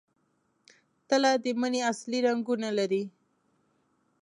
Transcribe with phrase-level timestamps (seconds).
[1.09, 3.03] تله د مني اصلي رنګونه لري.